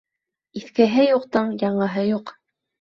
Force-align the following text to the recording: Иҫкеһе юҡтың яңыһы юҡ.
Иҫкеһе 0.61 1.05
юҡтың 1.11 1.55
яңыһы 1.67 2.09
юҡ. 2.11 2.37